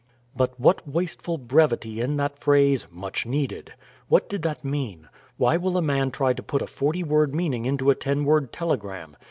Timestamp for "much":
2.89-3.27